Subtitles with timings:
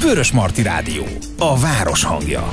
[0.00, 1.04] Vörös Marti Rádió.
[1.38, 2.48] A város hangja.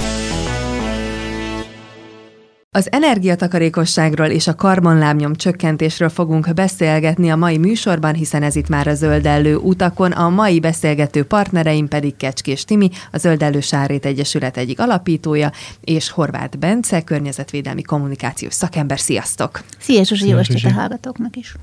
[2.75, 8.87] Az energiatakarékosságról és a karbonlábnyom csökkentésről fogunk beszélgetni a mai műsorban, hiszen ez itt már
[8.87, 10.11] a Zöldellő utakon.
[10.11, 15.51] A mai beszélgető partnereim pedig Kecskés Timi, a Zöldellő Sárét Egyesület egyik alapítója,
[15.81, 18.99] és Horváth Bence, környezetvédelmi kommunikációs szakember.
[18.99, 19.63] Sziasztok!
[19.79, 21.55] Szia, Zsuzsi, jó estét a hallgatóknak is!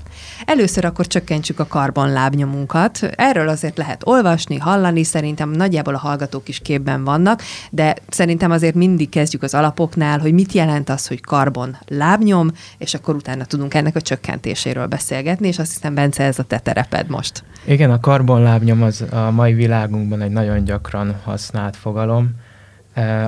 [0.45, 2.99] Először akkor csökkentsük a karbonlábnyomunkat.
[3.15, 8.75] Erről azért lehet olvasni, hallani, szerintem nagyjából a hallgatók is képben vannak, de szerintem azért
[8.75, 13.73] mindig kezdjük az alapoknál, hogy mit jelent az, hogy karbon lábnyom, és akkor utána tudunk
[13.73, 17.43] ennek a csökkentéséről beszélgetni, és azt hiszem, Bence, ez a te tereped most.
[17.65, 22.29] Igen, a karbonlábnyom az a mai világunkban egy nagyon gyakran használt fogalom.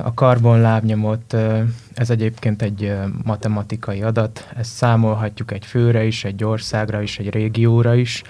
[0.04, 1.36] A karbonlábnyomot,
[1.94, 2.92] ez egyébként egy
[3.22, 8.22] matematikai adat, ezt számolhatjuk egy főre is, egy országra is, egy régióra is.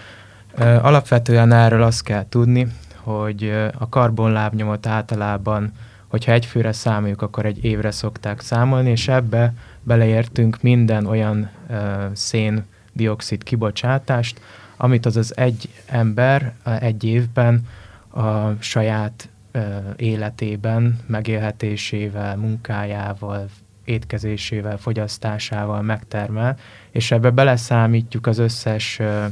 [0.82, 2.66] Alapvetően erről azt kell tudni,
[3.02, 5.72] hogy a karbonlábnyomot általában
[6.14, 9.52] hogyha egy főre számoljuk, akkor egy évre szokták számolni, és ebbe
[9.82, 11.76] beleértünk minden olyan uh,
[12.12, 14.40] szén-dioxid kibocsátást,
[14.76, 17.66] amit az az egy ember egy évben
[18.08, 19.62] a saját uh,
[19.96, 23.48] életében, megélhetésével, munkájával,
[23.84, 26.58] étkezésével, fogyasztásával megtermel,
[26.90, 29.24] és ebbe beleszámítjuk az összes uh,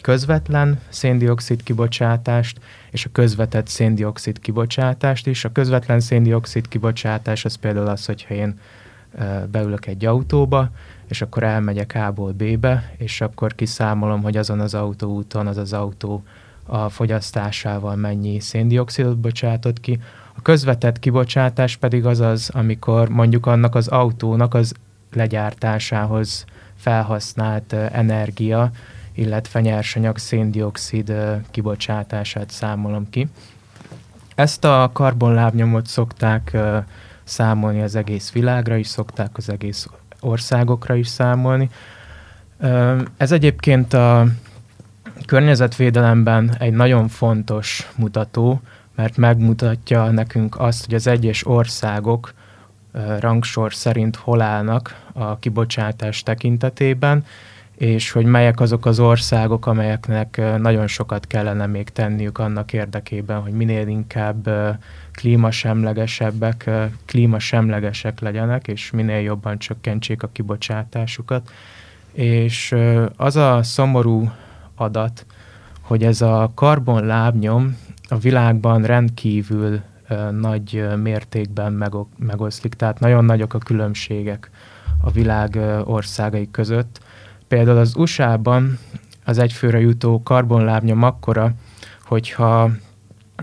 [0.00, 2.60] közvetlen széndiokszid kibocsátást
[2.90, 5.44] és a közvetett széndiokszid kibocsátást is.
[5.44, 8.58] A közvetlen széndiokszid kibocsátás az például az, hogyha én
[9.50, 10.70] beülök egy autóba,
[11.08, 16.22] és akkor elmegyek A-ból B-be, és akkor kiszámolom, hogy azon az autóúton az az autó
[16.66, 20.00] a fogyasztásával mennyi széndiokszidot bocsátott ki.
[20.34, 24.74] A közvetett kibocsátás pedig az az, amikor mondjuk annak az autónak az
[25.12, 26.44] legyártásához
[26.76, 28.70] felhasznált energia
[29.18, 31.12] illetve nyersanyag széndiokszid
[31.50, 33.28] kibocsátását számolom ki.
[34.34, 36.56] Ezt a karbonlábnyomot szokták
[37.24, 39.88] számolni az egész világra is, szokták az egész
[40.20, 41.70] országokra is számolni.
[43.16, 44.26] Ez egyébként a
[45.26, 48.60] környezetvédelemben egy nagyon fontos mutató,
[48.94, 52.34] mert megmutatja nekünk azt, hogy az egyes országok
[53.18, 57.24] rangsor szerint hol állnak a kibocsátás tekintetében,
[57.78, 63.52] és hogy melyek azok az országok, amelyeknek nagyon sokat kellene még tenniük annak érdekében, hogy
[63.52, 64.50] minél inkább
[65.12, 66.70] klímasemlegesebbek,
[67.06, 71.50] klímasemlegesek legyenek, és minél jobban csökkentsék a kibocsátásukat.
[72.12, 72.74] És
[73.16, 74.30] az a szomorú
[74.74, 75.26] adat,
[75.80, 77.76] hogy ez a karbonlábnyom
[78.08, 79.80] a világban rendkívül
[80.30, 84.50] nagy mértékben megoszlik, tehát nagyon nagyok a különbségek
[85.00, 87.00] a világ országai között,
[87.48, 88.78] Például az USA-ban
[89.24, 91.52] az egyfőre jutó karbonlábnyom akkora,
[92.04, 92.70] hogyha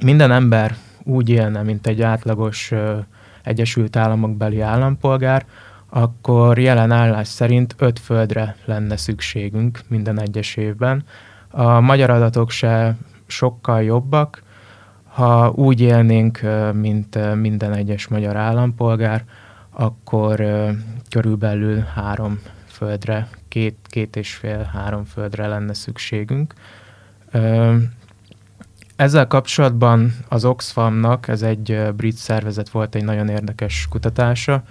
[0.02, 2.98] minden ember úgy élne, mint egy átlagos ö,
[3.44, 5.46] Egyesült Államok beli állampolgár,
[5.90, 11.04] akkor jelen állás szerint öt földre lenne szükségünk minden egyes évben.
[11.50, 12.96] A magyar adatok se
[13.26, 14.44] sokkal jobbak,
[15.04, 16.42] ha úgy élnénk,
[16.74, 19.24] mint minden egyes magyar állampolgár,
[19.70, 20.46] akkor
[21.10, 26.54] körülbelül három földre két, két és fél-három földre lenne szükségünk.
[28.96, 34.64] Ezzel kapcsolatban az Oxfamnak, ez egy brit szervezet volt egy nagyon érdekes kutatása,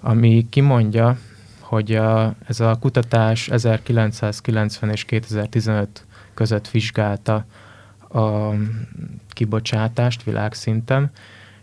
[0.00, 1.18] ami kimondja,
[1.60, 7.44] hogy a, ez a kutatás 1990 és 2015 között vizsgálta
[8.08, 8.52] a
[9.28, 11.10] kibocsátást világszinten,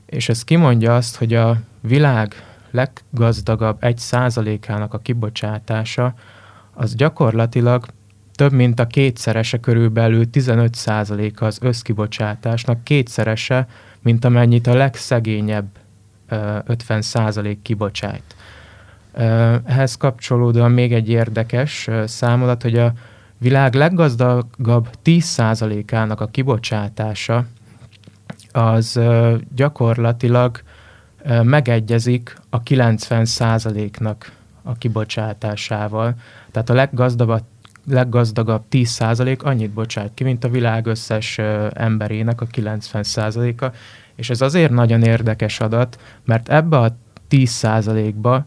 [0.06, 2.35] és ez kimondja azt, hogy a világ
[2.72, 6.13] leggazdagabb egy százalékának a kibocsátása
[6.79, 7.85] az gyakorlatilag
[8.35, 13.67] több mint a kétszerese körülbelül 15%-a az összkibocsátásnak, kétszerese,
[14.01, 15.68] mint amennyit a legszegényebb
[16.29, 18.22] 50% kibocsát.
[19.66, 22.94] Ehhez kapcsolódóan még egy érdekes számolat, hogy a
[23.38, 27.45] világ leggazdagabb 10%-ának a kibocsátása
[28.51, 29.00] az
[29.56, 30.62] gyakorlatilag
[31.44, 34.38] megegyezik a 90%-nak
[34.69, 36.16] a kibocsátásával.
[36.51, 37.44] Tehát a leggazdagabb,
[37.86, 41.38] leggazdagabb 10% annyit bocsát ki, mint a világ összes
[41.74, 43.75] emberének a 90%-a.
[44.16, 46.95] És ez azért nagyon érdekes adat, mert ebbe a
[47.30, 48.45] 10%-ba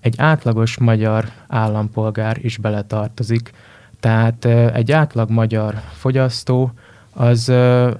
[0.00, 3.52] egy átlagos magyar állampolgár is beletartozik.
[4.00, 4.44] Tehát
[4.74, 6.72] egy átlag magyar fogyasztó
[7.12, 7.48] az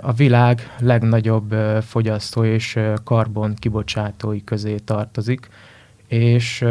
[0.00, 5.48] a világ legnagyobb fogyasztó és karbon kibocsátói közé tartozik,
[6.06, 6.64] és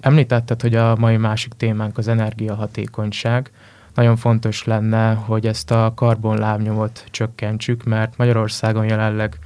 [0.00, 3.50] Említetted, hogy a mai másik témánk az energiahatékonyság.
[3.94, 9.38] nagyon fontos lenne, hogy ezt a karbonlábnyomot csökkentsük, mert Magyarországon jelenleg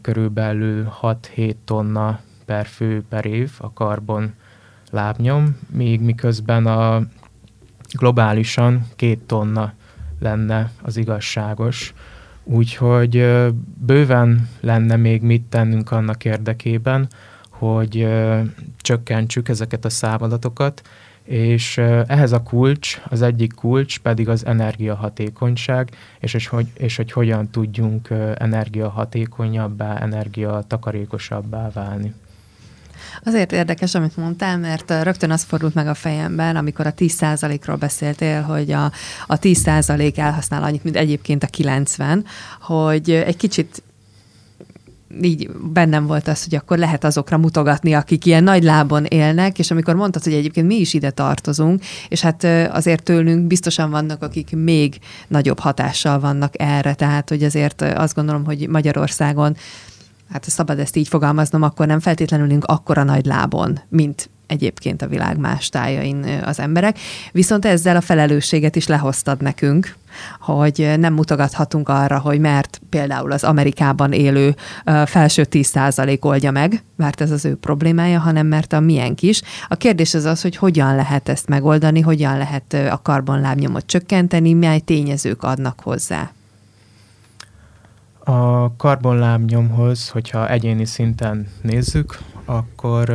[0.00, 4.32] körülbelül 6-7 tonna per fő per év a karbon
[4.90, 7.02] lábnyom, míg miközben a
[7.92, 9.72] globálisan két tonna
[10.20, 11.94] lenne az igazságos.
[12.44, 13.26] Úgyhogy
[13.86, 17.08] bőven lenne még mit tennünk annak érdekében,
[17.62, 18.08] hogy
[18.80, 20.82] csökkentsük ezeket a számadatokat,
[21.24, 27.12] és ehhez a kulcs, az egyik kulcs pedig az energiahatékonyság, és, és, hogy, és hogy
[27.12, 32.14] hogyan tudjunk energiahatékonyabbá, energiatakarékosabbá válni.
[33.24, 38.42] Azért érdekes, amit mondtál, mert rögtön az fordult meg a fejemben, amikor a 10%-ról beszéltél,
[38.42, 38.84] hogy a,
[39.26, 42.24] a 10% elhasznál annyit, mint egyébként a 90,
[42.60, 43.82] hogy egy kicsit
[45.20, 49.70] így bennem volt az, hogy akkor lehet azokra mutogatni, akik ilyen nagy lábon élnek, és
[49.70, 54.56] amikor mondtad, hogy egyébként mi is ide tartozunk, és hát azért tőlünk biztosan vannak, akik
[54.56, 54.98] még
[55.28, 59.56] nagyobb hatással vannak erre, tehát hogy azért azt gondolom, hogy Magyarországon
[60.30, 65.06] hát szabad ezt így fogalmaznom, akkor nem feltétlenül ülünk akkora nagy lábon, mint egyébként a
[65.06, 66.98] világ más tájain az emberek.
[67.32, 69.96] Viszont ezzel a felelősséget is lehoztad nekünk,
[70.40, 74.54] hogy nem mutogathatunk arra, hogy mert például az Amerikában élő
[75.04, 79.42] felső 10% oldja meg, mert ez az ő problémája, hanem mert a miénk is.
[79.68, 84.78] A kérdés az az, hogy hogyan lehet ezt megoldani, hogyan lehet a karbonlábnyomot csökkenteni, mely
[84.78, 86.30] tényezők adnak hozzá.
[88.24, 93.14] A karbonlábnyomhoz, hogyha egyéni szinten nézzük, akkor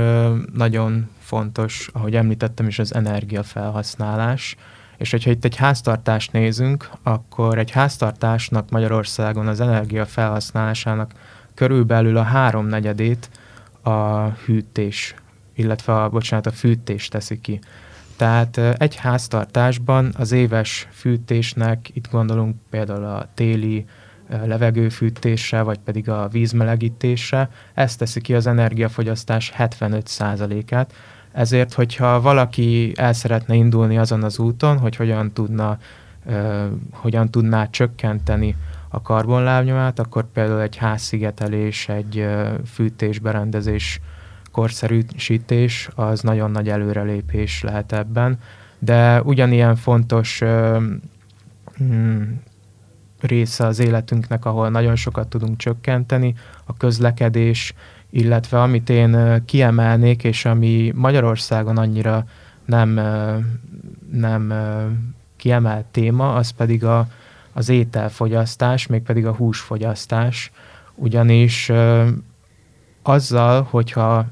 [0.53, 4.55] nagyon fontos, ahogy említettem is, az energiafelhasználás.
[4.97, 11.11] És hogyha itt egy háztartást nézünk, akkor egy háztartásnak Magyarországon az energiafelhasználásának
[11.53, 13.29] körülbelül a háromnegyedét
[13.81, 15.15] a hűtés,
[15.53, 17.59] illetve a, bocsánat, a fűtés teszi ki.
[18.15, 23.85] Tehát egy háztartásban az éves fűtésnek, itt gondolunk például a téli
[24.29, 30.93] levegőfűtésre, vagy pedig a vízmelegítésre, ez teszi ki az energiafogyasztás 75%-át.
[31.37, 35.77] Ezért, hogyha valaki el szeretne indulni azon az úton, hogy hogyan tudna,
[36.25, 38.55] uh, hogyan tudná csökkenteni
[38.89, 43.99] a karbonlábnyomát, akkor például egy házszigetelés, egy uh, fűtésberendezés,
[44.51, 48.39] korszerűsítés az nagyon nagy előrelépés lehet ebben,
[48.79, 50.83] de ugyanilyen fontos uh,
[53.19, 56.35] része az életünknek, ahol nagyon sokat tudunk csökkenteni,
[56.65, 57.73] a közlekedés,
[58.09, 62.25] illetve amit én kiemelnék, és ami Magyarországon annyira
[62.65, 62.99] nem,
[64.11, 64.53] nem
[65.35, 67.07] kiemelt téma, az pedig a,
[67.53, 70.51] az ételfogyasztás, mégpedig a húsfogyasztás,
[70.95, 71.71] ugyanis
[73.01, 74.25] azzal, hogyha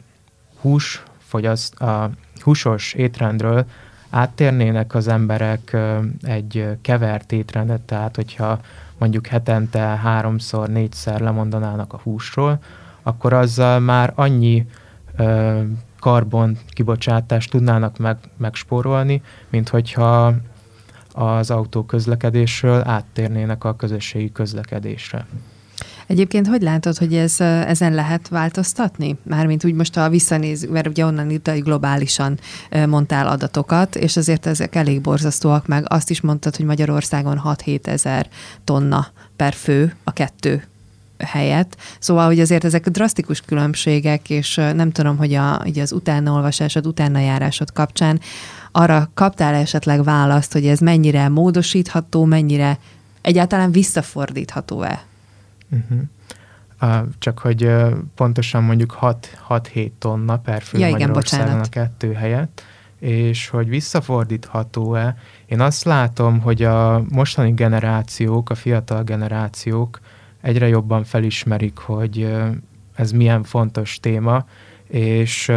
[0.62, 2.10] hús fogyaszt, a
[2.42, 3.66] húsos étrendről
[4.10, 5.78] áttérnének az emberek
[6.22, 8.60] egy kevert étrendet, tehát hogyha
[8.98, 12.60] mondjuk hetente háromszor, négyszer lemondanának a húsról,
[13.08, 14.66] akkor azzal már annyi
[15.18, 15.62] ö,
[16.00, 20.34] karbon kibocsátást tudnának meg, megspórolni, mint hogyha
[21.14, 25.26] az autóközlekedésről áttérnének a közösségi közlekedésre.
[26.08, 29.18] Egyébként hogy látod, hogy ez, ezen lehet változtatni?
[29.24, 32.40] Mármint úgy most, ha visszanéz, mert ugye onnan itt globálisan
[32.88, 35.84] mondtál adatokat, és azért ezek elég borzasztóak meg.
[35.88, 38.28] Azt is mondtad, hogy Magyarországon 6-7 ezer
[38.64, 40.64] tonna per fő a kettő
[41.20, 41.78] helyett.
[42.00, 47.72] Szóval, hogy azért ezek drasztikus különbségek, és nem tudom, hogy a, ugye az utánaolvasásod, utánajárásod
[47.72, 48.20] kapcsán
[48.72, 52.80] arra kaptál esetleg választ, hogy ez mennyire módosítható, mennyire
[53.22, 55.04] egyáltalán visszafordítható-e?
[55.70, 56.00] Uh-huh.
[56.82, 58.98] Uh, csak hogy uh, pontosan mondjuk
[59.50, 62.64] 6-7 tonna per fő ja, igen, a kettő helyett,
[63.00, 65.18] és hogy visszafordítható-e.
[65.46, 70.00] Én azt látom, hogy a mostani generációk, a fiatal generációk
[70.46, 72.36] egyre jobban felismerik, hogy
[72.96, 74.46] ez milyen fontos téma,
[74.88, 75.52] és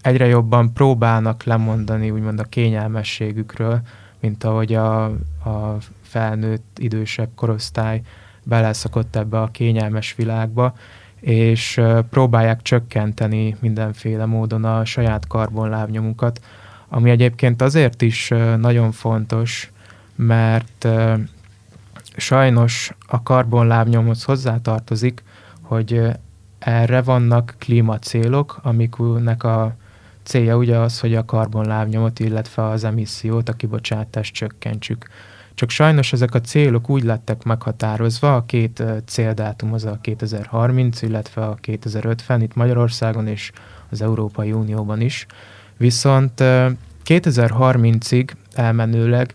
[0.00, 3.80] egyre jobban próbálnak lemondani úgymond a kényelmességükről,
[4.20, 5.04] mint ahogy a,
[5.44, 8.00] a felnőtt, idősebb korosztály
[8.44, 10.74] beleszakott ebbe a kényelmes világba,
[11.20, 16.40] és próbálják csökkenteni mindenféle módon a saját karbonlábnyomukat,
[16.88, 19.70] ami egyébként azért is nagyon fontos,
[20.16, 20.88] mert
[22.16, 25.22] sajnos a karbonlábnyomhoz hozzátartozik,
[25.60, 26.02] hogy
[26.58, 29.74] erre vannak klímacélok, amiknek a
[30.22, 35.06] célja ugye az, hogy a karbonlábnyomot, illetve az emissziót, a kibocsátást csökkentsük.
[35.54, 41.44] Csak sajnos ezek a célok úgy lettek meghatározva, a két céldátum az a 2030, illetve
[41.44, 43.52] a 2050 itt Magyarországon és
[43.90, 45.26] az Európai Unióban is.
[45.76, 46.42] Viszont
[47.04, 49.34] 2030-ig elmenőleg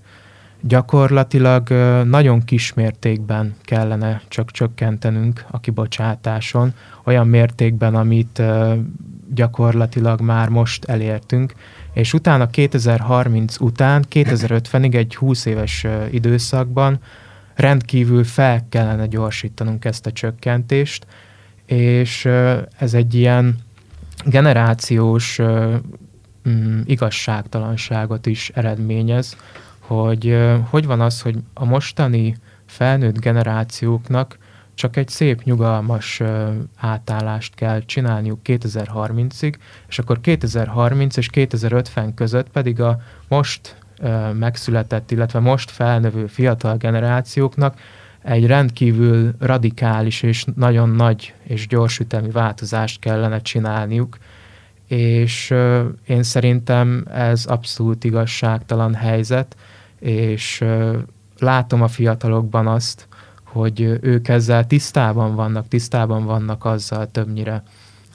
[0.61, 1.69] Gyakorlatilag
[2.05, 8.41] nagyon kis mértékben kellene csak csökkentenünk a kibocsátáson, olyan mértékben, amit
[9.33, 11.53] gyakorlatilag már most elértünk,
[11.93, 16.99] és utána 2030 után, 2050-ig egy 20 éves időszakban
[17.55, 21.05] rendkívül fel kellene gyorsítanunk ezt a csökkentést,
[21.65, 22.25] és
[22.77, 23.55] ez egy ilyen
[24.25, 25.39] generációs
[26.85, 29.35] igazságtalanságot is eredményez,
[29.91, 30.37] hogy
[30.69, 34.37] hogy van az, hogy a mostani felnőtt generációknak
[34.73, 36.21] csak egy szép, nyugalmas
[36.77, 39.53] átállást kell csinálniuk 2030-ig,
[39.87, 43.75] és akkor 2030 és 2050 között pedig a most
[44.33, 47.79] megszületett, illetve most felnövő fiatal generációknak
[48.23, 54.17] egy rendkívül radikális és nagyon nagy és gyors ütemű változást kellene csinálniuk,
[54.87, 55.53] és
[56.07, 59.55] én szerintem ez abszolút igazságtalan helyzet,
[60.01, 60.63] és
[61.39, 63.07] látom a fiatalokban azt,
[63.43, 67.63] hogy ők ezzel tisztában vannak, tisztában vannak azzal többnyire,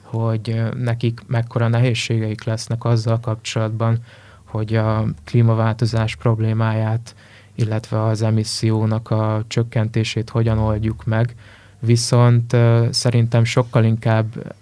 [0.03, 3.97] hogy nekik mekkora nehézségeik lesznek azzal kapcsolatban,
[4.43, 7.15] hogy a klímaváltozás problémáját,
[7.55, 11.35] illetve az emissziónak a csökkentését hogyan oldjuk meg,
[11.79, 12.55] viszont
[12.89, 14.55] szerintem sokkal inkább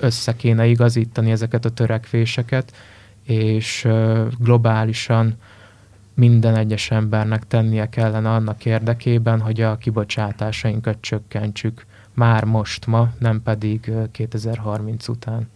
[0.00, 2.72] össze kéne igazítani ezeket a törekvéseket,
[3.22, 3.88] és
[4.38, 5.34] globálisan
[6.16, 13.42] minden egyes embernek tennie kellene annak érdekében, hogy a kibocsátásainkat csökkentsük már most ma, nem
[13.42, 15.48] pedig 2030 után.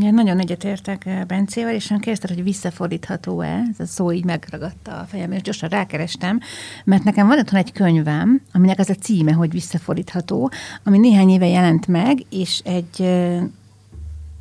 [0.00, 5.04] Ja, nagyon egyetértek Bencével, és ön kérdezte, hogy visszafordítható-e, ez a szó így megragadta a
[5.04, 6.40] fejem, és gyorsan rákerestem,
[6.84, 10.50] mert nekem van otthon egy könyvem, aminek az a címe, hogy visszafordítható,
[10.84, 13.00] ami néhány éve jelent meg, és egy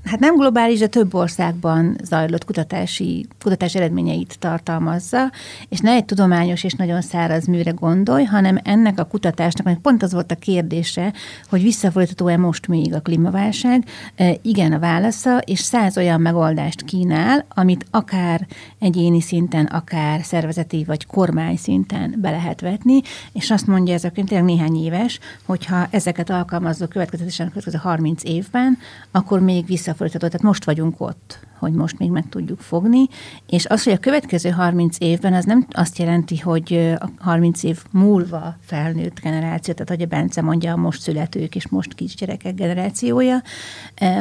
[0.05, 5.31] hát nem globális, de több országban zajlott kutatási, kutatás eredményeit tartalmazza,
[5.69, 10.03] és ne egy tudományos és nagyon száraz műre gondolj, hanem ennek a kutatásnak, mert pont
[10.03, 11.13] az volt a kérdése,
[11.49, 13.85] hogy visszafordítható-e most még a klímaválság.
[14.15, 18.47] E, igen a válasza, és száz olyan megoldást kínál, amit akár
[18.79, 23.01] egyéni szinten, akár szervezeti vagy kormány szinten be lehet vetni,
[23.33, 27.77] és azt mondja ez a könyv, tényleg néhány éves, hogyha ezeket alkalmazzuk következetesen a következő
[27.77, 28.77] 30 évben,
[29.11, 30.27] akkor még vissza visszafordítható.
[30.27, 33.07] Tehát most vagyunk ott, hogy most még meg tudjuk fogni,
[33.47, 37.83] és az, hogy a következő 30 évben, az nem azt jelenti, hogy a 30 év
[37.91, 43.41] múlva felnőtt generáció, tehát hogy a Bence mondja a most születők és most kisgyerekek generációja,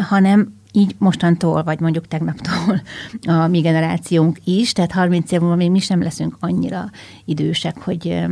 [0.08, 2.82] hanem így mostantól, vagy mondjuk tegnaptól
[3.36, 6.90] a mi generációnk is, tehát 30 év múlva még mi sem leszünk annyira
[7.24, 8.24] idősek, hogy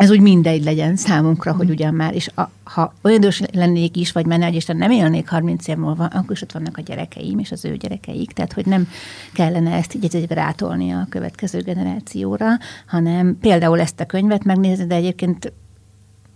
[0.00, 4.12] ez úgy mindegy legyen számunkra, hogy ugyan már, és a, ha olyan idős lennék is,
[4.12, 7.52] vagy menne, és nem élnék 30 év múlva, akkor is ott vannak a gyerekeim és
[7.52, 8.88] az ő gyerekeik, tehát hogy nem
[9.32, 12.46] kellene ezt így egyre rátolni a következő generációra,
[12.86, 15.52] hanem például ezt a könyvet megnézni, de egyébként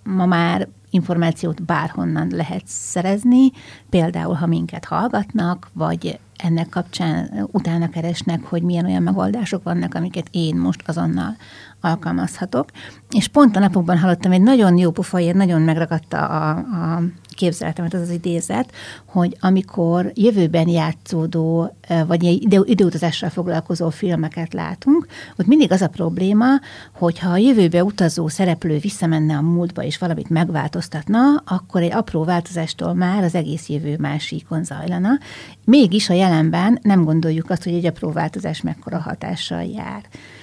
[0.03, 3.51] ma már információt bárhonnan lehet szerezni,
[3.91, 10.29] például ha minket hallgatnak, vagy ennek kapcsán utána keresnek, hogy milyen olyan megoldások vannak, amiket
[10.31, 11.37] én most azonnal
[11.81, 12.71] alkalmazhatok.
[13.11, 17.03] És pont a napokban hallottam egy nagyon jó pofajért, nagyon megragadta a, a
[17.35, 18.73] képzeletemet az az idézet,
[19.05, 21.77] hogy amikor jövőben játszódó,
[22.07, 26.47] vagy ide, időutazással foglalkozó filmeket látunk, ott mindig az a probléma,
[26.93, 32.25] hogy ha a jövőbe utazó szereplő visszamenne a múltba és valamit megváltoztatna, akkor egy apró
[32.25, 35.19] változástól már az egész jövő másikon zajlana.
[35.65, 40.03] Mégis a jelenben nem gondoljuk azt, hogy egy apró változás mekkora hatással jár.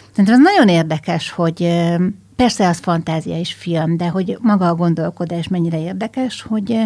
[0.10, 1.88] Szerintem ez nagyon érdekes, hogy
[2.36, 6.78] persze az fantázia és film, de hogy maga a gondolkodás mennyire érdekes, hogy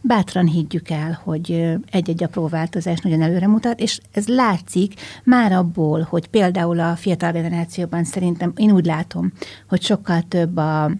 [0.00, 6.06] bátran higgyük el, hogy egy-egy apró változás nagyon előre mutat, és ez látszik már abból,
[6.10, 9.32] hogy például a fiatal generációban szerintem én úgy látom,
[9.68, 10.90] hogy sokkal több a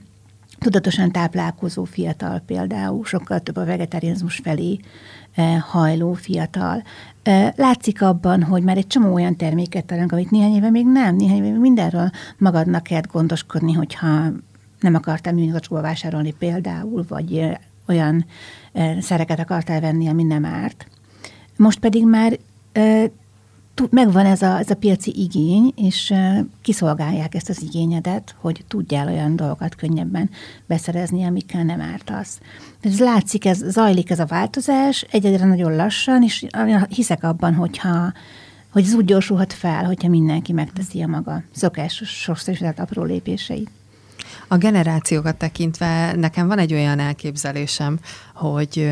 [0.59, 4.79] tudatosan táplálkozó fiatal például, sokkal több a vegetarianizmus felé
[5.61, 6.83] hajló fiatal.
[7.57, 11.37] Látszik abban, hogy már egy csomó olyan terméket találunk, amit néhány éve még nem, néhány
[11.37, 14.07] éve még mindenről magadnak kell gondoskodni, hogyha
[14.81, 17.59] nem akartál műanyagosba vásárolni például, vagy
[17.89, 18.25] olyan
[19.01, 20.87] szereket akartál venni, ami nem árt.
[21.57, 22.39] Most pedig már
[23.91, 26.15] megvan ez a, ez a piaci igény, és
[26.63, 30.31] kiszolgálják ezt az igényedet, hogy tudjál olyan dolgokat könnyebben
[30.67, 32.41] beszerezni, amikkel nem ártasz.
[32.81, 36.47] Ez látszik, ez zajlik ez a változás, egyedre nagyon lassan, és
[36.89, 38.13] hiszek abban, hogyha
[38.73, 43.71] hogy ez úgy gyorsulhat fel, hogyha mindenki megteszi a maga szokásos, sokszor apró lépéseit.
[44.49, 47.99] A generációkat tekintve nekem van egy olyan elképzelésem,
[48.35, 48.91] hogy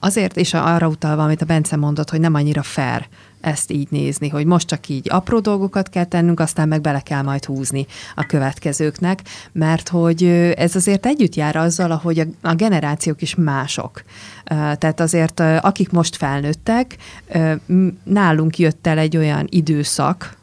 [0.00, 3.08] azért, és arra utalva, amit a Bence mondott, hogy nem annyira fair
[3.44, 7.22] ezt így nézni, hogy most csak így apró dolgokat kell tennünk, aztán meg bele kell
[7.22, 9.20] majd húzni a következőknek,
[9.52, 10.24] mert hogy
[10.56, 14.02] ez azért együtt jár azzal, ahogy a, generációk is mások.
[14.44, 16.96] Tehát azért, akik most felnőttek,
[18.04, 20.36] nálunk jött el egy olyan időszak,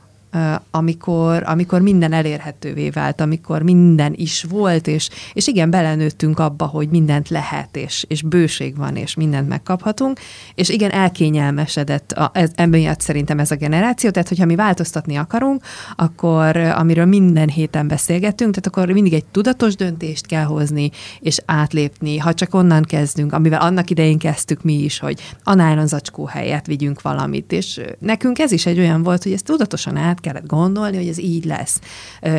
[0.71, 6.89] amikor, amikor minden elérhetővé vált, amikor minden is volt, és, és igen, belenőttünk abba, hogy
[6.89, 10.19] mindent lehet, és, és bőség van, és mindent megkaphatunk,
[10.55, 15.63] és igen, elkényelmesedett a, ez, emiatt szerintem ez a generáció, tehát hogyha mi változtatni akarunk,
[15.95, 22.17] akkor amiről minden héten beszélgetünk, tehát akkor mindig egy tudatos döntést kell hozni, és átlépni,
[22.17, 26.65] ha csak onnan kezdünk, amivel annak idején kezdtük mi is, hogy a nylon zacskó helyett
[26.65, 30.97] vigyünk valamit, és nekünk ez is egy olyan volt, hogy ezt tudatosan át kellett gondolni,
[30.97, 31.79] hogy ez így lesz.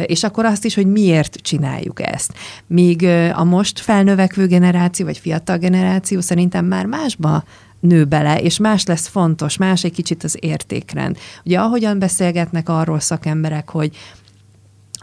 [0.07, 2.33] És akkor azt is, hogy miért csináljuk ezt.
[2.67, 7.45] Míg a most felnövekvő generáció, vagy fiatal generáció szerintem már másba
[7.81, 11.19] nő bele, és más lesz fontos, más egy kicsit az értékrend.
[11.45, 13.97] Ugye ahogyan beszélgetnek arról szakemberek, hogy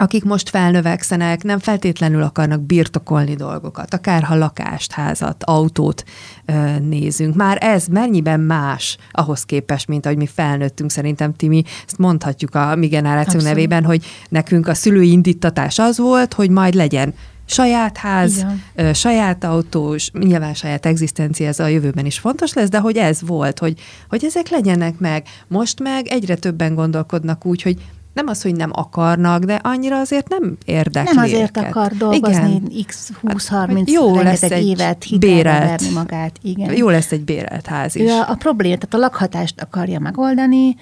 [0.01, 6.03] akik most felnövekszenek, nem feltétlenül akarnak birtokolni dolgokat, akár ha lakást, házat, autót
[6.45, 7.35] ö, nézünk.
[7.35, 12.75] Már ez mennyiben más ahhoz képest, mint ahogy mi felnőttünk, szerintem Timi, ezt mondhatjuk a
[12.75, 17.13] mi generáció nevében, hogy nekünk a szülői indítatás az volt, hogy majd legyen
[17.45, 22.79] saját ház, ö, saját autós, nyilván saját egzisztencia, ez a jövőben is fontos lesz, de
[22.79, 23.79] hogy ez volt, hogy,
[24.09, 25.27] hogy ezek legyenek meg.
[25.47, 27.77] Most meg egyre többen gondolkodnak úgy, hogy
[28.13, 31.69] nem az, hogy nem akarnak, de annyira azért nem érdekli Nem azért őket.
[31.69, 32.85] akar dolgozni igen.
[32.85, 36.37] x 20-30 hát, jó lesz egy évet bérelt, magát.
[36.41, 36.75] Igen.
[36.75, 38.01] Jó lesz egy bérelt ház is.
[38.01, 40.75] Ő a, a probléma, tehát a lakhatást akarja megoldani,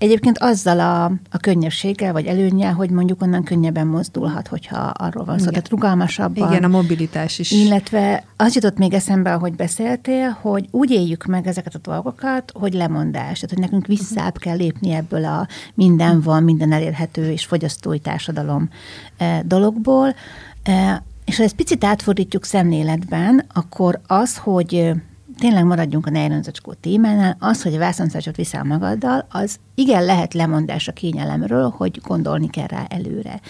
[0.00, 5.36] Egyébként azzal a, a könnyebbséggel, vagy előnyel, hogy mondjuk onnan könnyebben mozdulhat, hogyha arról van
[5.36, 5.52] szó, Igen.
[5.52, 6.50] tehát rugalmasabban.
[6.50, 7.50] Igen, a mobilitás is.
[7.50, 12.72] Illetve az jutott még eszembe, ahogy beszéltél, hogy úgy éljük meg ezeket a dolgokat, hogy
[12.72, 17.98] lemondás, tehát hogy nekünk visszább kell lépni ebből a minden van, minden elérhető és fogyasztói
[17.98, 18.68] társadalom
[19.16, 20.14] eh, dologból,
[20.62, 24.92] eh, és ha ezt picit átfordítjuk szemléletben, akkor az, hogy
[25.40, 30.88] tényleg maradjunk a nejlonzacskó témánál, az, hogy a vászonszácsot viszel magaddal, az igen lehet lemondás
[30.88, 33.40] a kényelemről, hogy gondolni kell rá előre.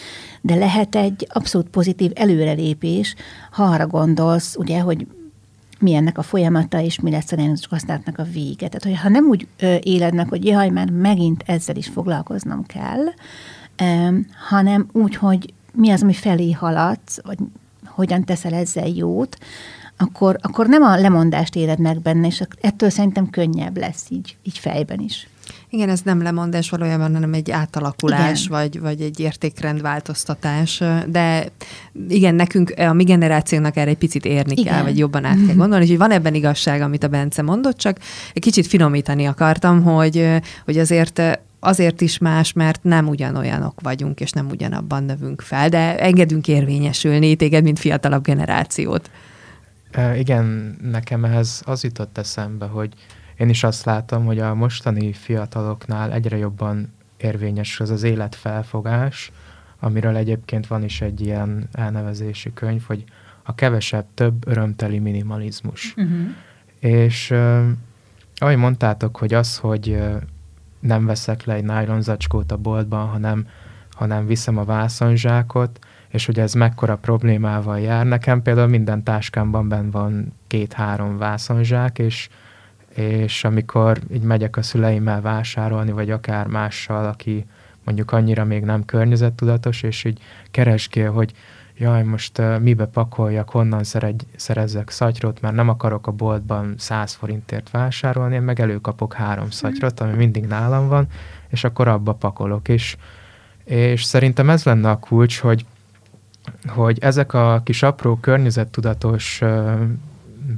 [0.40, 3.14] De lehet egy abszolút pozitív előrelépés,
[3.50, 5.06] ha arra gondolsz, ugye, hogy
[5.78, 8.68] mi ennek a folyamata, és mi lesz a nejlonzacskó használatnak a vége.
[8.68, 12.66] Tehát, hogy ha nem úgy ö, éled meg, hogy jaj, már megint ezzel is foglalkoznom
[12.66, 13.04] kell,
[14.48, 17.38] hanem úgy, hogy mi az, ami felé haladsz, vagy
[17.84, 19.36] hogyan teszel ezzel jót,
[20.00, 24.58] akkor, akkor nem a lemondást éled meg benne, és ettől szerintem könnyebb lesz így, így
[24.58, 25.28] fejben is.
[25.68, 30.82] Igen, ez nem lemondás valójában, hanem egy átalakulás, vagy, vagy egy értékrendváltoztatás.
[31.06, 31.46] De
[32.08, 34.72] igen, nekünk, a mi generációnak erre egy picit érni igen.
[34.72, 35.84] kell, vagy jobban át kell gondolni.
[35.84, 37.98] Úgyhogy van ebben igazság, amit a Bence mondott, csak
[38.34, 40.28] egy kicsit finomítani akartam, hogy,
[40.64, 41.22] hogy azért
[41.60, 47.36] azért is más, mert nem ugyanolyanok vagyunk, és nem ugyanabban növünk fel, de engedünk érvényesülni
[47.36, 49.10] téged, mint fiatalabb generációt.
[50.14, 52.94] Igen, nekem ehhez az jutott eszembe, hogy
[53.36, 59.32] én is azt látom, hogy a mostani fiataloknál egyre jobban érvényes az az életfelfogás,
[59.78, 63.04] amiről egyébként van is egy ilyen elnevezési könyv, hogy
[63.42, 65.94] a kevesebb, több örömteli minimalizmus.
[65.96, 66.28] Uh-huh.
[66.78, 67.68] És uh,
[68.34, 70.22] ahogy mondtátok, hogy az, hogy uh,
[70.80, 73.46] nem veszek le egy nylon zacskót a boltban, hanem,
[73.90, 75.78] hanem viszem a vászonzsákot,
[76.10, 78.06] és hogy ez mekkora problémával jár.
[78.06, 82.28] Nekem például minden táskámban benn van két-három vászonzsák, és,
[82.94, 87.46] és amikor így megyek a szüleimmel vásárolni, vagy akár mással, aki
[87.84, 90.20] mondjuk annyira még nem környezettudatos, és így
[90.50, 91.32] keresgél, hogy
[91.76, 97.12] jaj, most uh, mibe pakoljak, honnan szeregy, szerezzek szatyrot, mert nem akarok a boltban 100
[97.12, 101.06] forintért vásárolni, én meg előkapok három szatyrot, ami mindig nálam van,
[101.48, 102.68] és akkor abba pakolok.
[102.68, 102.96] És,
[103.64, 105.64] és szerintem ez lenne a kulcs, hogy
[106.66, 109.42] hogy ezek a kis apró környezettudatos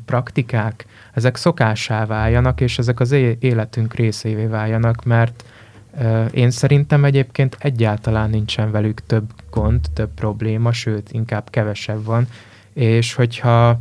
[0.04, 5.44] praktikák, ezek szokássá váljanak, és ezek az életünk részévé váljanak, mert
[6.30, 12.26] én szerintem egyébként egyáltalán nincsen velük több gond, több probléma, sőt, inkább kevesebb van,
[12.72, 13.80] és hogyha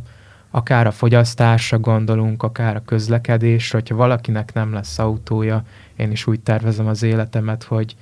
[0.50, 5.64] akár a fogyasztásra gondolunk, akár a közlekedésre, hogyha valakinek nem lesz autója,
[5.96, 7.96] én is úgy tervezem az életemet, hogy,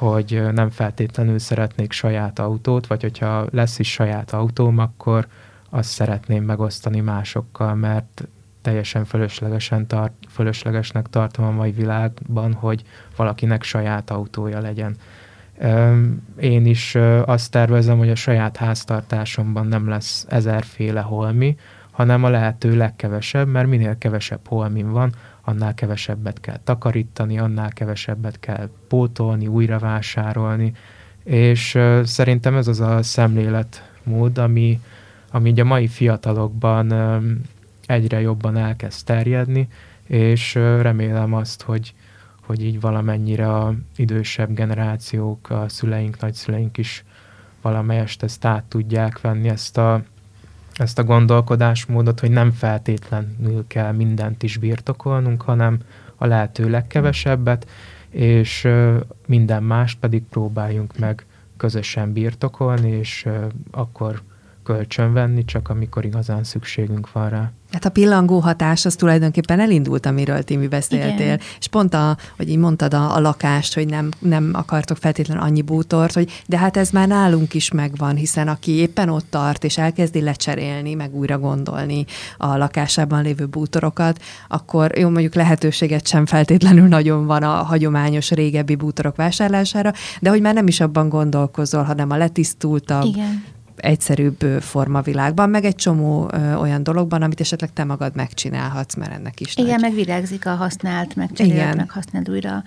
[0.00, 5.26] hogy nem feltétlenül szeretnék saját autót, vagy hogyha lesz is saját autóm, akkor
[5.70, 8.28] azt szeretném megosztani másokkal, mert
[8.62, 12.82] teljesen fölöslegesen tart, fölöslegesnek tartom a mai világban, hogy
[13.16, 14.96] valakinek saját autója legyen.
[16.36, 21.56] Én is azt tervezem, hogy a saját háztartásomban nem lesz ezerféle holmi,
[21.90, 28.40] hanem a lehető legkevesebb, mert minél kevesebb holmin van, annál kevesebbet kell takarítani, annál kevesebbet
[28.40, 30.72] kell pótolni, újra vásárolni,
[31.24, 34.80] és szerintem ez az a szemléletmód, ami,
[35.30, 36.92] ami a mai fiatalokban
[37.86, 39.68] egyre jobban elkezd terjedni,
[40.06, 41.94] és remélem azt, hogy,
[42.40, 47.04] hogy így valamennyire a idősebb generációk, a szüleink, nagyszüleink is
[47.62, 50.02] valamelyest ezt át tudják venni, ezt a,
[50.80, 55.78] ezt a gondolkodásmódot, hogy nem feltétlenül kell mindent is birtokolnunk, hanem
[56.16, 57.68] a lehető legkevesebbet,
[58.10, 58.68] és
[59.26, 63.28] minden mást pedig próbáljunk meg közösen birtokolni, és
[63.70, 64.22] akkor
[64.62, 67.52] kölcsönvenni, csak amikor igazán szükségünk van rá.
[67.72, 71.24] Hát a pillangó hatás az tulajdonképpen elindult, amiről Timi beszéltél.
[71.24, 71.40] Igen.
[71.58, 75.62] És pont, a, hogy így mondtad a, a lakást, hogy nem, nem akartok feltétlenül annyi
[75.62, 79.78] bútort, hogy de hát ez már nálunk is megvan, hiszen aki éppen ott tart, és
[79.78, 82.04] elkezdi lecserélni, meg újra gondolni
[82.36, 88.74] a lakásában lévő bútorokat, akkor jó, mondjuk lehetőséget sem feltétlenül nagyon van a hagyományos régebbi
[88.74, 95.50] bútorok vásárlására, de hogy már nem is abban gondolkozol, hanem a letisztultabb, Igen egyszerűbb formavilágban,
[95.50, 99.70] meg egy csomó ö, olyan dologban, amit esetleg te magad megcsinálhatsz, mert ennek is Igen,
[99.70, 99.80] nagy.
[99.80, 102.62] meg virágzik a használt, meg cserélt, meg használt újra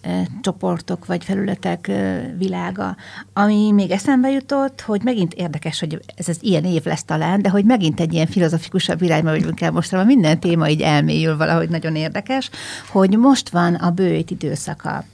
[0.00, 2.96] e, csoportok vagy felületek e, világa.
[3.32, 7.48] Ami még eszembe jutott, hogy megint érdekes, hogy ez az ilyen év lesz talán, de
[7.48, 11.96] hogy megint egy ilyen filozofikusabb irányba vagyunk el most, minden téma így elmélyül valahogy nagyon
[11.96, 12.50] érdekes,
[12.88, 15.04] hogy most van a bőjt időszaka,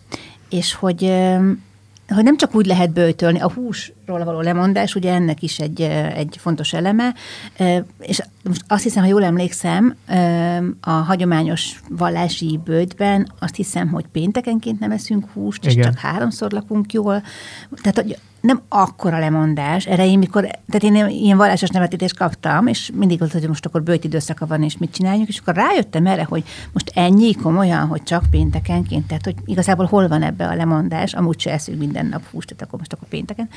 [0.48, 1.12] és hogy
[2.08, 5.80] hogy nem csak úgy lehet bőtölni, a húsról való lemondás, ugye ennek is egy,
[6.14, 7.14] egy fontos eleme,
[7.98, 9.96] és most azt hiszem, ha jól emlékszem,
[10.80, 15.78] a hagyományos vallási bőtben azt hiszem, hogy péntekenként nem eszünk húst, Igen.
[15.78, 17.22] és csak háromszor lakunk jól.
[17.82, 19.86] Tehát hogy nem akkora lemondás.
[19.86, 23.82] Erre én mikor, tehát én ilyen vallásos nevetítést kaptam, és mindig volt, hogy most akkor
[23.82, 28.02] bőt időszaka van, és mit csináljunk, és akkor rájöttem erre, hogy most ennyi komolyan, hogy
[28.02, 32.22] csak péntekenként, tehát hogy igazából hol van ebbe a lemondás, amúgy se eszünk minden nap
[32.30, 33.48] húst, tehát akkor most akkor pénteken.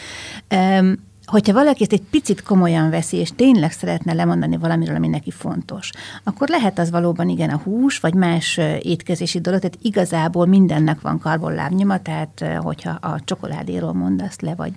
[0.56, 0.96] Um,
[1.28, 5.92] hogyha valaki ezt egy picit komolyan veszi, és tényleg szeretne lemondani valamiről, ami neki fontos,
[6.24, 11.20] akkor lehet az valóban igen a hús, vagy más étkezési dolog, tehát igazából mindennek van
[11.20, 14.74] karbonlábnyoma, tehát hogyha a csokoládéról mondasz le, vagy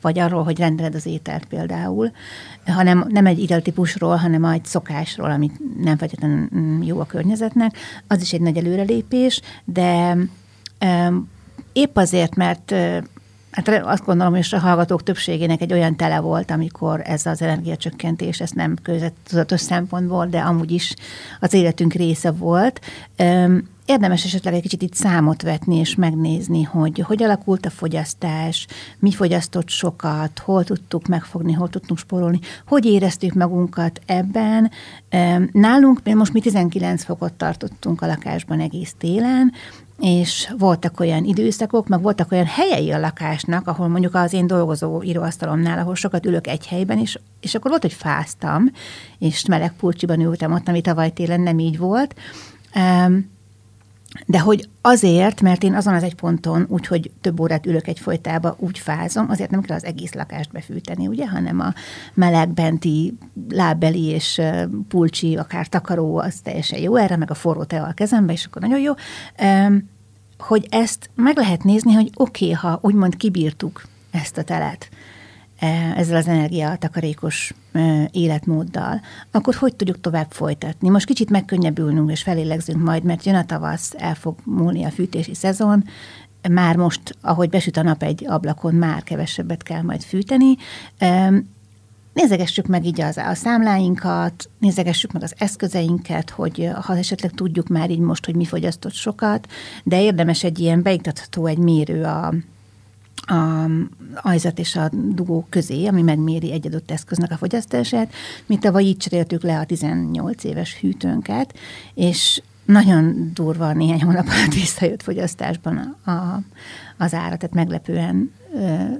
[0.00, 2.12] vagy arról, hogy rendeled az ételt például,
[2.66, 8.20] hanem nem egy ételtípusról, hanem egy szokásról, ami nem feltétlenül mm, jó a környezetnek, az
[8.20, 10.16] is egy nagy előrelépés, de
[11.72, 12.74] épp azért, mert
[13.50, 18.40] Hát azt gondolom, hogy a hallgatók többségének egy olyan tele volt, amikor ez az energiacsökkentés,
[18.40, 20.94] ez nem közöttudatos szempontból, de amúgy is
[21.40, 22.80] az életünk része volt.
[23.84, 28.66] Érdemes esetleg egy kicsit itt számot vetni és megnézni, hogy hogy alakult a fogyasztás,
[28.98, 34.70] mi fogyasztott sokat, hol tudtuk megfogni, hol tudtunk spórolni, hogy éreztük magunkat ebben.
[35.52, 39.52] Nálunk most mi 19 fokot tartottunk a lakásban egész télen,
[40.00, 45.02] és voltak olyan időszakok, meg voltak olyan helyei a lakásnak, ahol mondjuk az én dolgozó
[45.02, 48.70] íróasztalomnál, ahol sokat ülök egy helyben, és, és akkor volt, hogy fáztam,
[49.18, 52.14] és meleg pulcsiban ültem ott, ami tavaly télen nem így volt.
[54.26, 58.56] De hogy azért, mert én azon az egy ponton, úgyhogy több órát ülök egy folytába,
[58.58, 61.74] úgy fázom, azért nem kell az egész lakást befűteni, ugye, hanem a
[62.14, 64.40] meleg benti lábbeli és
[64.88, 68.62] pulcsi, akár takaró, az teljesen jó erre, meg a forró tea a kezembe, és akkor
[68.62, 68.92] nagyon jó.
[70.38, 74.88] Hogy ezt meg lehet nézni, hogy oké, okay, ha úgymond kibírtuk ezt a telet,
[75.96, 80.88] ezzel az energiatakarékos e, életmóddal, akkor hogy tudjuk tovább folytatni?
[80.88, 85.34] Most kicsit megkönnyebbülnünk és felélegzünk majd, mert jön a tavasz, el fog múlni a fűtési
[85.34, 85.84] szezon,
[86.50, 90.56] már most, ahogy besüt a nap egy ablakon, már kevesebbet kell majd fűteni.
[90.98, 91.32] E,
[92.12, 97.90] nézegessük meg így az, a számláinkat, nézegessük meg az eszközeinket, hogy ha esetleg tudjuk már
[97.90, 99.48] így most, hogy mi fogyasztott sokat,
[99.84, 102.34] de érdemes egy ilyen beiktatható egy mérő a
[103.26, 103.70] a
[104.14, 108.12] ajzat és a dugó közé, ami megméri egy adott eszköznek a fogyasztását.
[108.46, 111.54] Mi tavaly így cseréltük le a 18 éves hűtőnket,
[111.94, 116.10] és nagyon durva néhány hónap alatt visszajött fogyasztásban a,
[116.96, 118.32] az ára, tehát meglepően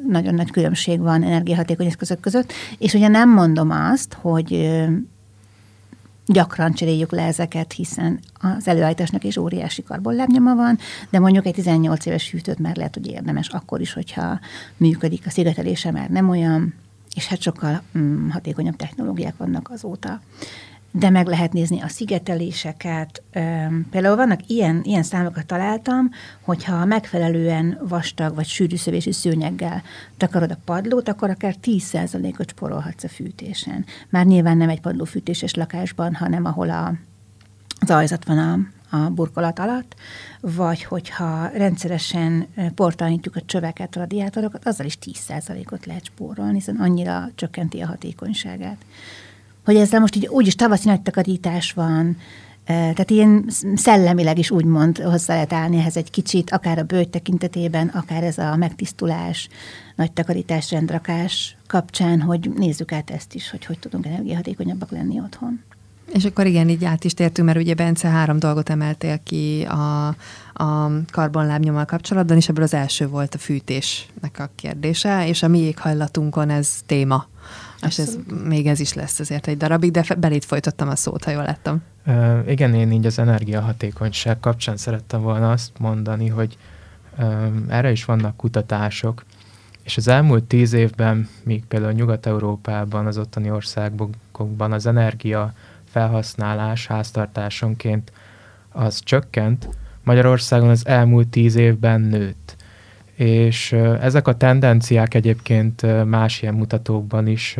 [0.08, 4.78] nagyon nagy különbség van energiahatékony eszközök között, és ugye nem mondom azt, hogy
[6.28, 10.78] gyakran cseréljük le ezeket, hiszen az előállításnak is óriási karbonlábnyoma van,
[11.10, 14.40] de mondjuk egy 18 éves hűtőt már lehet, hogy érdemes akkor is, hogyha
[14.76, 16.74] működik, a szigetelése már nem olyan,
[17.14, 20.20] és hát sokkal mm, hatékonyabb technológiák vannak azóta.
[20.90, 23.22] De meg lehet nézni a szigeteléseket.
[23.90, 29.82] Például vannak ilyen, ilyen számokat találtam, hogyha megfelelően vastag vagy sűrű szövésű szőnyeggel
[30.16, 33.84] takarod a padlót, akkor akár 10%-ot sporolhatsz a fűtésen.
[34.08, 36.94] Már nyilván nem egy padlófűtéses lakásban, hanem ahol a,
[37.86, 38.58] az van a,
[38.96, 39.94] a burkolat alatt,
[40.40, 47.30] vagy hogyha rendszeresen portalanítjuk a csöveket, a radiátorokat, azzal is 10%-ot lehet spórolni, hiszen annyira
[47.34, 48.84] csökkenti a hatékonyságát
[49.68, 52.16] hogy ezzel most így úgyis tavaszi nagy takarítás van,
[52.64, 57.88] tehát ilyen szellemileg is úgymond hozzá lehet állni ehhez egy kicsit, akár a bőt tekintetében,
[57.88, 59.48] akár ez a megtisztulás,
[59.96, 65.60] nagy takarítás, rendrakás kapcsán, hogy nézzük át ezt is, hogy hogy tudunk energiahatékonyabbak lenni otthon.
[66.12, 70.06] És akkor igen, így át is tértünk, mert ugye Bence három dolgot emeltél ki a,
[70.52, 75.58] a karbonlábnyommal kapcsolatban, és ebből az első volt a fűtésnek a kérdése, és a mi
[75.58, 77.26] éghajlatunkon ez téma.
[77.80, 78.10] Abszolút.
[78.10, 81.30] És ez, még ez is lesz azért egy darabig, de belét folytattam a szót, ha
[81.30, 81.82] jól láttam.
[82.06, 86.56] Uh, igen, én így az energiahatékonyság kapcsán szerettem volna azt mondani, hogy
[87.18, 89.24] um, erre is vannak kutatások,
[89.82, 95.52] és az elmúlt tíz évben, míg például Nyugat-Európában, az ottani országokban az energia
[95.90, 98.12] felhasználás háztartásonként
[98.72, 99.68] az csökkent,
[100.04, 102.56] Magyarországon az elmúlt tíz évben nőtt
[103.18, 107.56] és ezek a tendenciák egyébként más ilyen mutatókban is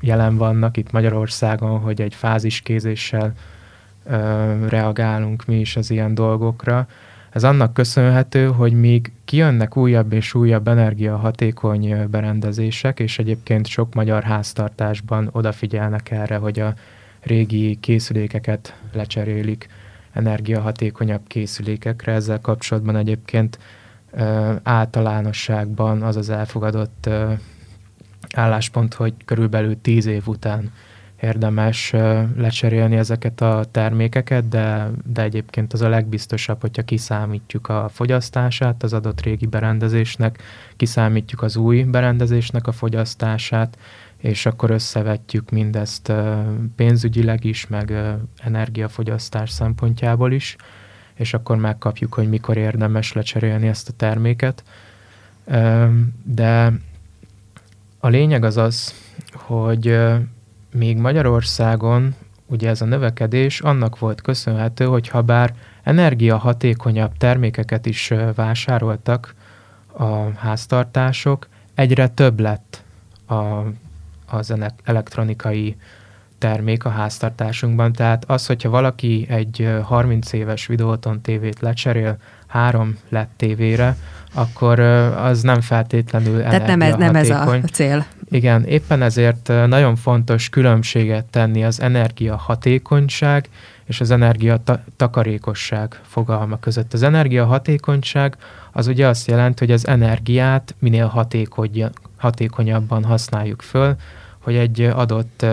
[0.00, 3.32] jelen vannak itt Magyarországon, hogy egy fáziskézéssel
[4.68, 6.86] reagálunk mi is az ilyen dolgokra.
[7.30, 14.22] Ez annak köszönhető, hogy míg kijönnek újabb és újabb energiahatékony berendezések, és egyébként sok magyar
[14.22, 16.74] háztartásban odafigyelnek erre, hogy a
[17.20, 19.68] régi készülékeket lecserélik
[20.12, 22.12] energiahatékonyabb készülékekre.
[22.12, 23.58] Ezzel kapcsolatban egyébként
[24.62, 27.08] általánosságban az az elfogadott
[28.34, 30.72] álláspont, hogy körülbelül tíz év után
[31.20, 31.90] érdemes
[32.36, 38.92] lecserélni ezeket a termékeket, de, de egyébként az a legbiztosabb, hogyha kiszámítjuk a fogyasztását az
[38.92, 40.42] adott régi berendezésnek,
[40.76, 43.78] kiszámítjuk az új berendezésnek a fogyasztását,
[44.16, 46.12] és akkor összevetjük mindezt
[46.76, 47.92] pénzügyileg is, meg
[48.38, 50.56] energiafogyasztás szempontjából is,
[51.20, 54.62] és akkor megkapjuk, hogy mikor érdemes lecserélni ezt a terméket.
[56.22, 56.72] De
[57.98, 58.94] a lényeg az az,
[59.32, 59.98] hogy
[60.72, 62.14] még Magyarországon
[62.46, 69.34] ugye ez a növekedés annak volt köszönhető, hogy ha bár energiahatékonyabb termékeket is vásároltak
[69.92, 72.84] a háztartások, egyre több lett
[73.26, 73.64] a,
[74.26, 74.54] az
[74.84, 75.76] elektronikai
[76.40, 77.92] termék a háztartásunkban.
[77.92, 83.96] Tehát az, hogyha valaki egy 30 éves videóton tévét lecserél három lett tévére,
[84.34, 88.06] akkor az nem feltétlenül Tehát nem ez, nem ez a cél.
[88.30, 93.48] Igen, éppen ezért nagyon fontos különbséget tenni az energia hatékonyság
[93.84, 96.92] és az energia ta- takarékosság fogalma között.
[96.92, 98.36] Az energia hatékonyság
[98.72, 101.30] az ugye azt jelenti, hogy az energiát minél
[102.16, 103.96] hatékonyabban használjuk föl,
[104.38, 105.46] hogy egy adott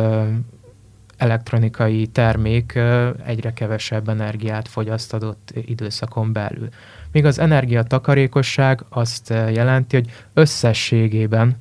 [1.17, 2.79] elektronikai termék
[3.25, 6.69] egyre kevesebb energiát fogyaszt adott időszakon belül.
[7.11, 11.55] Míg az energiatakarékosság azt jelenti, hogy összességében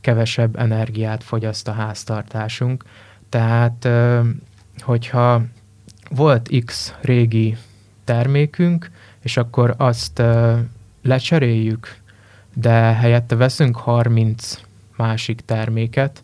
[0.00, 2.84] kevesebb energiát fogyaszt a háztartásunk.
[3.28, 3.88] Tehát,
[4.78, 5.42] hogyha
[6.10, 7.56] volt X régi
[8.04, 8.90] termékünk,
[9.22, 10.22] és akkor azt
[11.02, 11.96] lecseréljük,
[12.54, 14.60] de helyette veszünk 30
[14.96, 16.22] másik terméket,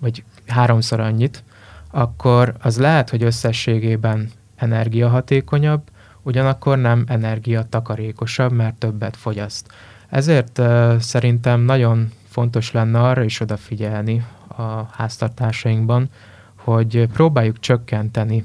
[0.00, 1.44] vagy háromszor annyit,
[1.90, 5.82] akkor az lehet, hogy összességében energiahatékonyabb,
[6.22, 9.72] ugyanakkor nem energiatakarékosabb, mert többet fogyaszt.
[10.08, 16.08] Ezért uh, szerintem nagyon fontos lenne arra is odafigyelni a háztartásainkban,
[16.56, 18.44] hogy próbáljuk csökkenteni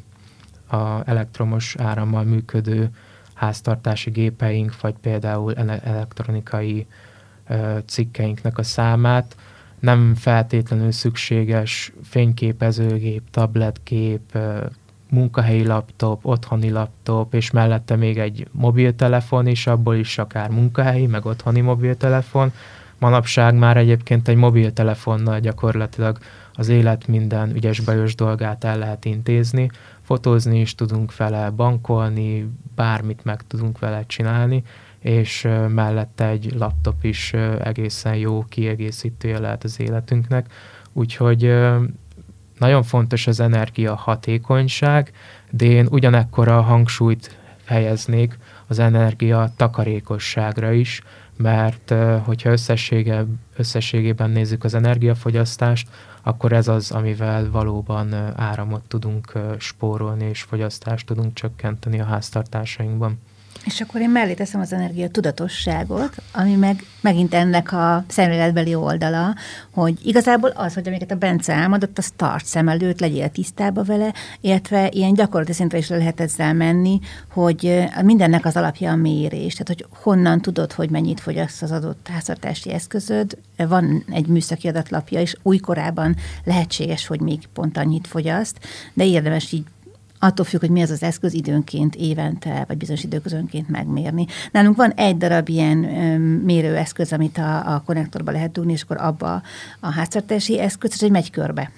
[0.68, 2.90] a elektromos árammal működő
[3.34, 6.88] háztartási gépeink, vagy például elektronikai
[7.50, 9.36] uh, cikkeinknek a számát,
[9.82, 14.38] nem feltétlenül szükséges fényképezőgép, tabletgép,
[15.10, 21.26] munkahelyi laptop, otthoni laptop, és mellette még egy mobiltelefon is, abból is akár munkahelyi, meg
[21.26, 22.52] otthoni mobiltelefon.
[22.98, 26.18] Manapság már egyébként egy mobiltelefonnal gyakorlatilag
[26.54, 29.70] az élet minden ügyes bajos dolgát el lehet intézni,
[30.02, 34.64] fotózni is tudunk vele, bankolni, bármit meg tudunk vele csinálni,
[35.02, 37.34] és mellette egy laptop is
[37.64, 40.54] egészen jó kiegészítője lehet az életünknek.
[40.94, 41.54] Úgyhogy
[42.60, 45.12] nagyon fontos az energia hatékonyság,
[45.50, 48.38] de én ugyanekkora hangsúlyt helyeznék
[48.68, 51.02] az energia takarékosságra is,
[51.38, 55.90] mert hogyha összessége, összességében nézzük az energiafogyasztást,
[56.22, 63.20] akkor ez az, amivel valóban áramot tudunk spórolni és fogyasztást tudunk csökkenteni a háztartásainkban.
[63.66, 69.36] És akkor én mellé teszem az energia tudatosságot, ami meg megint ennek a szemléletbeli oldala,
[69.74, 74.14] hogy igazából az, hogy amiket a Bence álmodott, az tart szem előtt, legyél tisztába vele,
[74.42, 77.00] illetve ilyen gyakorlati szintre is le lehet ezzel menni,
[77.32, 82.08] hogy mindennek az alapja a mérés, tehát hogy honnan tudod, hogy mennyit fogyaszt az adott
[82.12, 83.38] háztartási eszközöd.
[83.58, 88.60] Van egy műszaki adatlapja, és újkorában lehetséges, hogy még pont annyit fogyaszt,
[88.94, 89.66] de érdemes így
[90.24, 94.26] attól függ, hogy mi az az eszköz időnként, évente, vagy bizonyos időközönként megmérni.
[94.52, 95.78] Nálunk van egy darab ilyen
[96.46, 99.42] mérőeszköz, amit a, a konnektorba lehet dugni, és akkor abba
[99.80, 101.72] a háztartási eszköz, és egy megy körbe.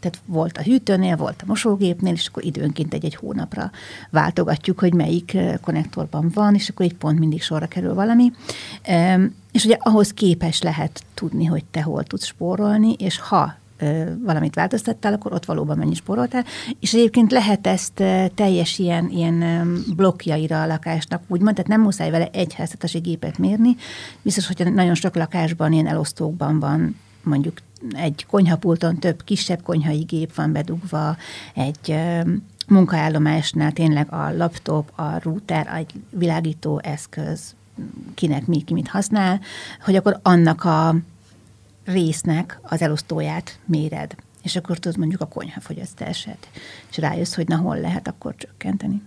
[0.00, 3.70] Tehát volt a hűtőnél, volt a mosógépnél, és akkor időnként egy-egy hónapra
[4.10, 8.32] váltogatjuk, hogy melyik konnektorban van, és akkor így pont mindig sorra kerül valami.
[9.52, 13.58] És ugye ahhoz képes lehet tudni, hogy te hol tudsz spórolni, és ha
[14.22, 16.44] valamit változtattál, akkor ott valóban mennyi spóroltál.
[16.80, 18.02] És egyébként lehet ezt
[18.34, 23.76] teljes ilyen, ilyen blokkjaira a lakásnak, úgymond, tehát nem muszáj vele egy háztartási gépet mérni.
[24.22, 27.58] Biztos, hogy nagyon sok lakásban, ilyen elosztókban van mondjuk
[27.92, 31.16] egy konyhapulton több kisebb konyhai gép van bedugva,
[31.54, 31.94] egy
[32.68, 37.54] munkaállomásnál tényleg a laptop, a router, egy világító eszköz,
[38.14, 39.40] kinek mi, ki mit használ,
[39.84, 40.94] hogy akkor annak a
[41.84, 46.48] résznek az elosztóját méred, és akkor tudod mondjuk a konyhafogyasztását,
[46.90, 49.02] és rájössz, hogy na hol lehet akkor csökkenteni.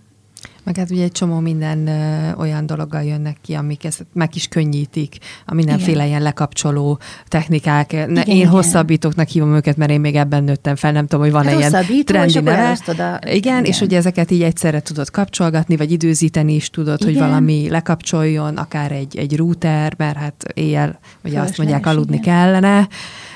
[0.64, 4.48] Meg hát ugye egy csomó minden ö, olyan dologgal jönnek ki, amik ezt meg is
[4.48, 6.06] könnyítik, a mindenféle igen.
[6.06, 7.92] ilyen lekapcsoló technikák.
[7.92, 8.48] Ne, igen, én igen.
[8.48, 12.40] hosszabbítóknak hívom őket, mert én még ebben nőttem fel, nem tudom, hogy van-e ilyen trendi
[12.40, 12.78] neve.
[12.86, 13.18] A...
[13.24, 17.12] Igen, igen, és ugye ezeket így egyszerre tudod kapcsolgatni, vagy időzíteni is tudod, igen.
[17.12, 22.34] hogy valami lekapcsoljon, akár egy, egy router, mert hát éjjel, ugye azt mondják, aludni igen.
[22.34, 22.88] kellene.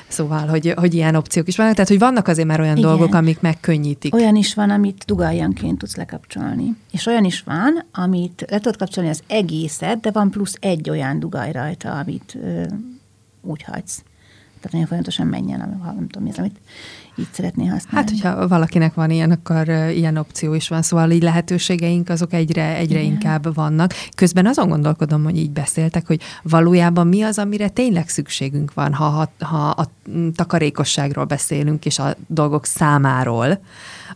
[0.09, 2.89] Szóval, hogy, hogy ilyen opciók is vannak, tehát hogy vannak azért már olyan Igen.
[2.89, 4.15] dolgok, amik megkönnyítik.
[4.15, 6.75] Olyan is van, amit dugaljanként tudsz lekapcsolni.
[6.91, 11.19] És olyan is van, amit le tudod kapcsolni az egészet, de van plusz egy olyan
[11.19, 12.63] dugaj rajta, amit ö,
[13.41, 14.03] úgy hagysz.
[14.55, 16.59] Tehát nagyon folyamatosan menjen, nem tudom, mi az, amit
[17.19, 18.09] így szeretné használni.
[18.09, 22.75] Hát, hogyha valakinek van ilyen, akkor ilyen opció is van, szóval így lehetőségeink azok egyre,
[22.75, 23.11] egyre Igen.
[23.11, 23.93] inkább vannak.
[24.15, 29.05] Közben azon gondolkodom, hogy így beszéltek, hogy valójában mi az, amire tényleg szükségünk van, ha,
[29.05, 29.89] ha, ha a
[30.35, 33.59] takarékosságról beszélünk, és a dolgok számáról,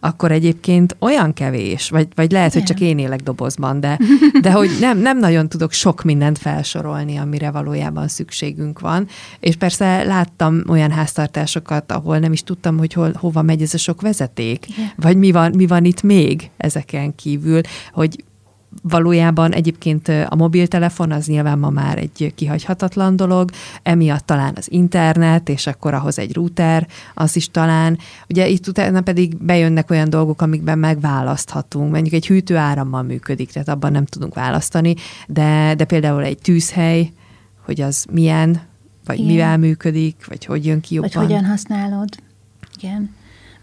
[0.03, 2.61] akkor egyébként olyan kevés, vagy, vagy lehet, Igen.
[2.61, 3.99] hogy csak én élek dobozban, de,
[4.41, 9.07] de hogy nem, nem nagyon tudok sok mindent felsorolni, amire valójában szükségünk van.
[9.39, 13.77] És persze láttam olyan háztartásokat, ahol nem is tudtam, hogy hol, hova megy ez a
[13.77, 14.91] sok vezeték, Igen.
[14.95, 17.61] vagy mi van, mi van itt még ezeken kívül,
[17.93, 18.23] hogy
[18.81, 23.49] valójában egyébként a mobiltelefon az nyilván ma már egy kihagyhatatlan dolog,
[23.83, 27.97] emiatt talán az internet, és akkor ahhoz egy router, az is talán.
[28.29, 31.91] Ugye itt utána pedig bejönnek olyan dolgok, amikben megválaszthatunk.
[31.91, 34.95] Mondjuk egy hűtő árammal működik, tehát abban nem tudunk választani,
[35.27, 37.11] de, de például egy tűzhely,
[37.65, 38.61] hogy az milyen,
[39.05, 39.31] vagy Igen.
[39.31, 41.11] mivel működik, vagy hogy jön ki jobban.
[41.13, 42.09] Vagy hogyan használod.
[42.81, 43.09] Igen.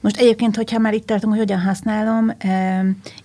[0.01, 2.31] Most egyébként, hogyha már itt tartunk, hogy hogyan használom,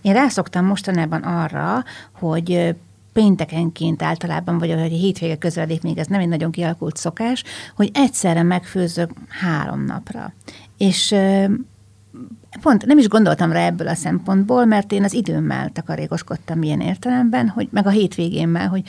[0.02, 1.84] én rászoktam mostanában arra,
[2.20, 2.76] hogy
[3.14, 7.44] péntekenként általában, vagy a hétvége közvedik, még ez nem egy nagyon kialakult szokás,
[7.76, 10.34] hogy egyszerre megfőzök három napra.
[10.78, 11.16] És
[12.62, 17.48] pont nem is gondoltam rá ebből a szempontból, mert én az időmmel takarékoskodtam ilyen értelemben,
[17.48, 18.82] hogy meg a hétvégémmel, hogy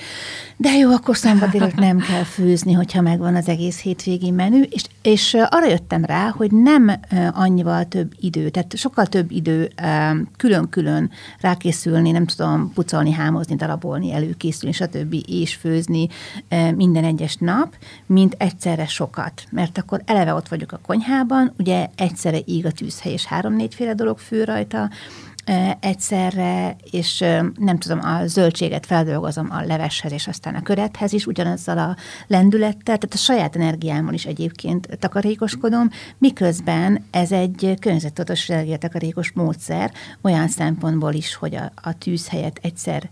[0.57, 5.37] de jó, akkor szombat nem kell főzni, hogyha megvan az egész hétvégi menü, és, és
[5.49, 7.01] arra jöttem rá, hogy nem
[7.33, 9.71] annyival több idő, tehát sokkal több idő
[10.37, 15.15] külön-külön rákészülni, nem tudom, pucolni, hámozni, darabolni, előkészülni, stb.
[15.27, 16.09] és főzni
[16.75, 17.75] minden egyes nap,
[18.07, 19.43] mint egyszerre sokat.
[19.51, 23.95] Mert akkor eleve ott vagyok a konyhában, ugye egyszerre íg a tűzhely, és három három-négyféle
[23.95, 24.91] dolog fő rajta
[25.81, 27.19] egyszerre, és
[27.55, 32.99] nem tudom, a zöldséget feldolgozom a leveshez, és aztán a körethez is ugyanazzal a lendülettel,
[32.99, 39.93] tehát a saját energiámmal is egyébként takarékoskodom, miközben ez egy környezettudatos energiatakarékos módszer,
[40.23, 43.11] olyan szempontból is, hogy a, a tűz helyett egyszer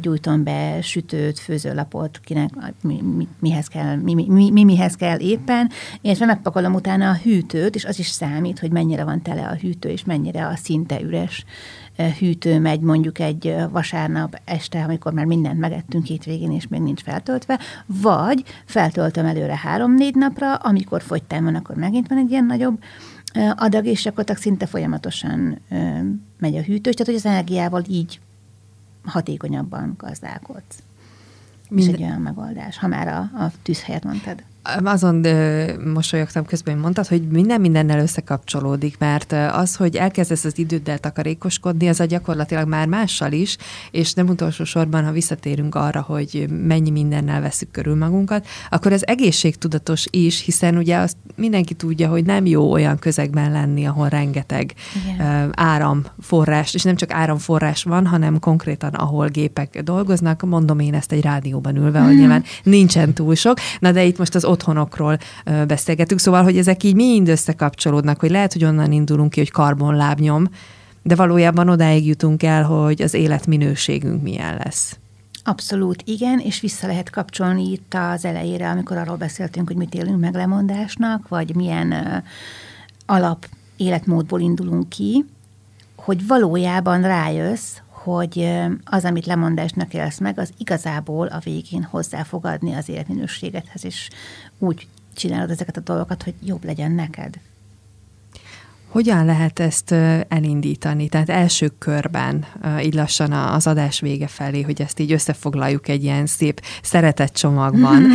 [0.00, 2.50] gyújtom be sütőt, főzőlapot, kinek
[2.82, 7.74] mi, mi, mihez kell, mi, mi, mi, mihez kell éppen, illetve megpakolom utána a hűtőt,
[7.74, 11.44] és az is számít, hogy mennyire van tele a hűtő, és mennyire a szinte üres
[12.18, 17.58] hűtő megy mondjuk egy vasárnap este, amikor már mindent megettünk hétvégén, és még nincs feltöltve,
[17.86, 22.82] vagy feltöltöm előre három-négy napra, amikor fogytán van, akkor megint van egy ilyen nagyobb
[23.56, 25.58] adag, és akkor szinte folyamatosan
[26.38, 28.20] megy a hűtő, tehát hogy az energiával így
[29.04, 30.82] hatékonyabban gazdálkodsz.
[31.68, 31.88] Mind...
[31.88, 34.42] És egy olyan megoldás, ha már a, a tűzhelyet mondtad.
[34.84, 40.58] Azon ö, mosolyogtam közben, hogy mondtad, hogy minden mindennel összekapcsolódik, mert az, hogy elkezdesz az
[40.58, 43.56] időddel takarékoskodni, az a gyakorlatilag már mással is,
[43.90, 49.02] és nem utolsó sorban, ha visszatérünk arra, hogy mennyi mindennel veszük körül magunkat, akkor ez
[49.04, 54.74] egészségtudatos is, hiszen ugye azt mindenki tudja, hogy nem jó olyan közegben lenni, ahol rengeteg
[55.04, 55.50] Igen.
[55.54, 60.42] áramforrás, és nem csak áramforrás van, hanem konkrétan, ahol gépek dolgoznak.
[60.42, 63.58] Mondom én ezt egy rádióban ülve, hogy nyilván nincsen túl sok.
[63.78, 65.18] Na de itt most az otthonokról
[65.66, 70.48] beszélgetünk, szóval, hogy ezek így mind összekapcsolódnak, hogy lehet, hogy onnan indulunk ki, hogy karbonlábnyom,
[71.02, 74.96] de valójában odáig jutunk el, hogy az életminőségünk milyen lesz.
[75.44, 80.20] Abszolút igen, és vissza lehet kapcsolni itt az elejére, amikor arról beszéltünk, hogy mit élünk
[80.20, 82.22] meg lemondásnak, vagy milyen
[83.06, 85.24] alap életmódból indulunk ki,
[85.96, 92.44] hogy valójában rájössz, hogy az, amit lemondásnak élsz meg, az igazából a végén hozzá fog
[92.44, 94.08] adni az életminőségedhez, és
[94.58, 97.38] úgy csinálod ezeket a dolgokat, hogy jobb legyen neked.
[98.92, 99.92] Hogyan lehet ezt
[100.28, 101.08] elindítani?
[101.08, 102.44] Tehát első körben,
[102.82, 108.06] így lassan az adás vége felé, hogy ezt így összefoglaljuk egy ilyen szép szeretett csomagban,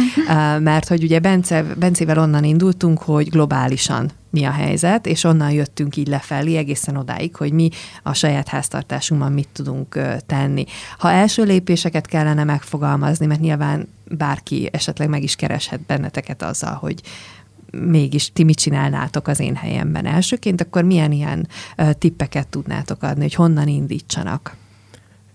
[0.60, 5.96] mert hogy ugye Bence, Bencével onnan indultunk, hogy globálisan mi a helyzet, és onnan jöttünk
[5.96, 7.70] így lefelé egészen odáig, hogy mi
[8.04, 10.66] a saját háztartásunkban mit tudunk tenni.
[10.98, 17.02] Ha első lépéseket kellene megfogalmazni, mert nyilván bárki esetleg meg is kereshet benneteket azzal, hogy
[17.72, 21.48] mégis ti mit csinálnátok az én helyemben elsőként, akkor milyen ilyen
[21.92, 24.56] tippeket tudnátok adni, hogy honnan indítsanak?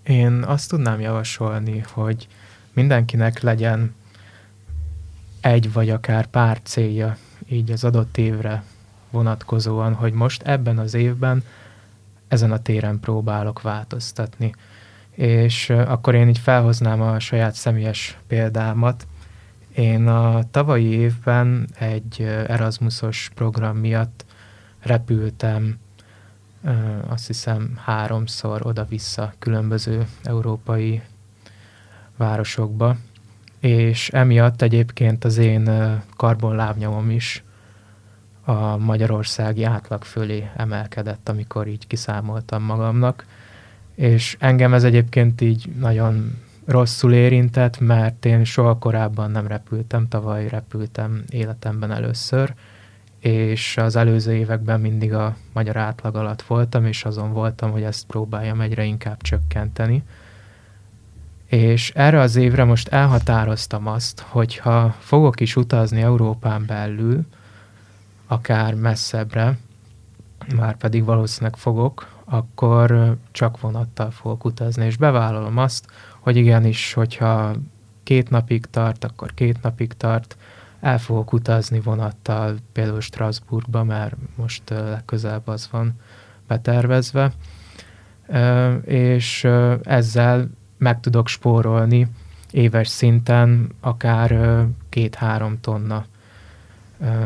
[0.02, 2.28] Én azt tudnám javasolni, hogy
[2.72, 3.94] mindenkinek legyen
[5.40, 7.16] egy vagy akár pár célja
[7.48, 8.64] így az adott évre
[9.10, 11.44] vonatkozóan, hogy most ebben az évben
[12.28, 14.54] ezen a téren próbálok változtatni.
[15.10, 19.06] És akkor én így felhoznám a saját személyes példámat.
[19.74, 24.24] Én a tavalyi évben egy Erasmusos program miatt
[24.80, 25.78] repültem
[27.08, 31.02] azt hiszem háromszor oda-vissza különböző európai
[32.16, 32.96] városokba,
[33.60, 35.70] és emiatt egyébként az én
[36.16, 37.44] karbonlábnyomom is
[38.44, 43.26] a magyarországi átlag fölé emelkedett, amikor így kiszámoltam magamnak,
[43.94, 50.48] és engem ez egyébként így nagyon rosszul érintett, mert én soha korábban nem repültem, tavaly
[50.48, 52.54] repültem életemben először,
[53.18, 58.06] és az előző években mindig a magyar átlag alatt voltam, és azon voltam, hogy ezt
[58.06, 60.02] próbáljam egyre inkább csökkenteni.
[61.46, 67.26] És erre az évre most elhatároztam azt, hogy ha fogok is utazni Európán belül,
[68.26, 69.58] akár messzebbre,
[70.56, 75.86] már pedig valószínűleg fogok, akkor csak vonattal fogok utazni, és bevállalom azt,
[76.22, 77.52] hogy igenis, hogyha
[78.02, 80.36] két napig tart, akkor két napig tart,
[80.80, 85.92] el fogok utazni vonattal, például Strasbourgba, mert most legközelebb az van
[86.46, 87.32] betervezve,
[88.84, 89.48] és
[89.82, 92.08] ezzel meg tudok spórolni
[92.50, 96.04] éves szinten akár két-három tonna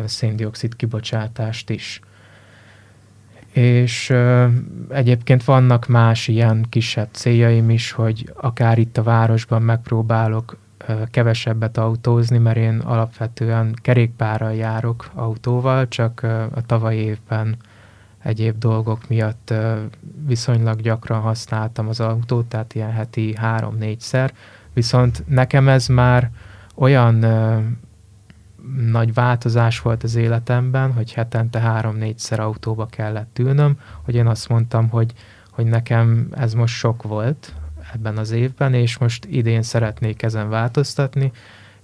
[0.05, 2.01] széndiokszid kibocsátást is.
[3.57, 4.15] És
[4.89, 10.57] egyébként vannak más ilyen kisebb céljaim is, hogy akár itt a városban megpróbálok
[11.11, 16.23] kevesebbet autózni, mert én alapvetően kerékpárral járok autóval, csak
[16.55, 17.57] a tavalyi évben
[18.23, 19.55] egyéb dolgok miatt
[20.27, 24.33] viszonylag gyakran használtam az autót, tehát ilyen heti három-négyszer,
[24.73, 26.31] viszont nekem ez már
[26.75, 27.25] olyan
[28.91, 34.89] nagy változás volt az életemben, hogy hetente három-négyszer autóba kellett ülnöm, hogy én azt mondtam,
[34.89, 35.13] hogy,
[35.51, 37.55] hogy nekem ez most sok volt
[37.95, 41.33] ebben az évben, és most idén szeretnék ezen változtatni,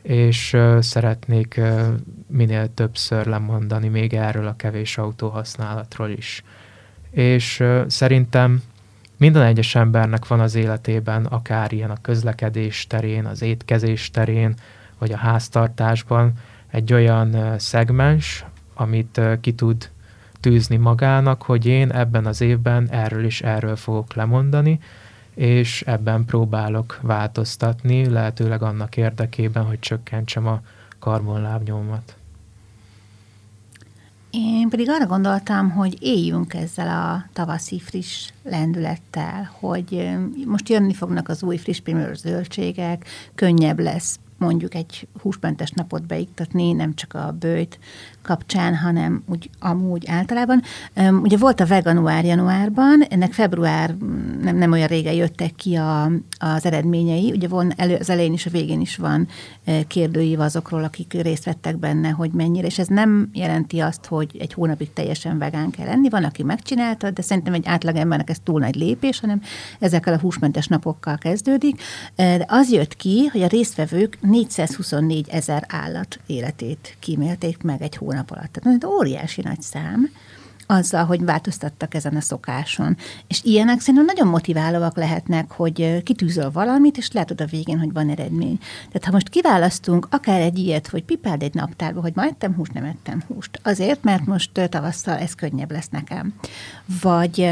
[0.03, 1.81] és uh, szeretnék uh,
[2.27, 6.45] minél többször lemondani még erről a kevés autó használatról is.
[7.11, 8.63] És uh, szerintem
[9.17, 14.55] minden egyes embernek van az életében, akár ilyen a közlekedés terén, az étkezés terén,
[14.99, 16.33] vagy a háztartásban,
[16.73, 18.45] egy olyan szegmens,
[18.75, 19.91] amit ki tud
[20.41, 24.81] tűzni magának, hogy én ebben az évben erről is erről fogok lemondani,
[25.35, 30.61] és ebben próbálok változtatni, lehetőleg annak érdekében, hogy csökkentsem a
[30.99, 32.17] karbonlábnyomat.
[34.31, 40.11] Én pedig arra gondoltam, hogy éljünk ezzel a tavaszi friss lendülettel, hogy
[40.47, 41.81] most jönni fognak az új friss
[42.13, 47.79] zöldségek, könnyebb lesz mondjuk egy húsmentes napot beiktatni, nem csak a bőjt
[48.23, 50.63] kapcsán, hanem úgy amúgy általában.
[51.23, 53.95] Ugye volt a veganuár januárban, ennek február
[54.43, 57.33] nem, nem olyan régen jöttek ki a, az eredményei.
[57.33, 59.29] Ugye van elő, az elején is, a végén is van
[59.87, 64.53] kérdőív azokról, akik részt vettek benne, hogy mennyire, és ez nem jelenti azt, hogy egy
[64.53, 66.09] hónapig teljesen vegán kell lenni.
[66.09, 69.43] Van, aki megcsinálta, de szerintem egy átlagembernek ez túl nagy lépés, hanem
[69.79, 71.83] ezekkel a húsmentes napokkal kezdődik.
[72.17, 78.31] De az jött ki, hogy a résztvevők 424 ezer állat életét kímélték meg egy hónap
[78.31, 78.53] alatt.
[78.53, 80.11] Tehát óriási nagy szám
[80.67, 82.97] azzal, hogy változtattak ezen a szokáson.
[83.27, 88.09] És ilyenek szerintem nagyon motiválóak lehetnek, hogy kitűzöl valamit, és látod a végén, hogy van
[88.09, 88.59] eredmény.
[88.87, 92.73] Tehát ha most kiválasztunk akár egy ilyet, hogy pipáld egy naptárba, hogy ma ettem húst,
[92.73, 93.61] nem ettem húst.
[93.63, 96.35] Azért, mert most tavasszal ez könnyebb lesz nekem.
[97.03, 97.51] Vagy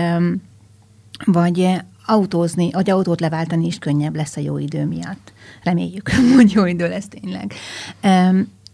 [1.25, 1.69] vagy
[2.07, 5.33] autózni, vagy autót leváltani is könnyebb lesz a jó idő miatt.
[5.63, 7.55] Reméljük, hogy jó idő lesz tényleg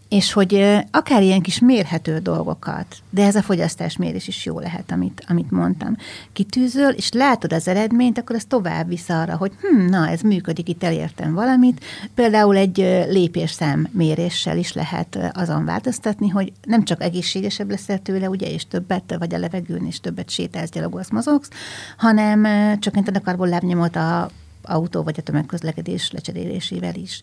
[0.09, 5.23] és hogy akár ilyen kis mérhető dolgokat, de ez a fogyasztásmérés is jó lehet, amit,
[5.27, 5.97] amit mondtam,
[6.33, 10.69] kitűzöl, és látod az eredményt, akkor az tovább visz arra, hogy hm, na, ez működik,
[10.69, 11.83] itt elértem valamit.
[12.15, 12.77] Például egy
[13.09, 19.15] lépésszám méréssel is lehet azon változtatni, hogy nem csak egészségesebb leszel tőle, ugye, és többet,
[19.19, 21.49] vagy a levegőn, és többet sétálsz, gyalogolsz, mozogsz,
[21.97, 22.47] hanem
[22.79, 24.29] csökkented a karbonlábnyomot a
[24.67, 27.21] autó vagy a tömegközlekedés lecserélésével is.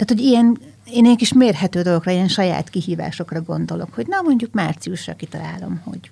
[0.00, 0.58] Tehát, hogy ilyen,
[0.92, 6.10] én egy kis mérhető dolgokra, ilyen saját kihívásokra gondolok, hogy na mondjuk márciusra kitalálom, hogy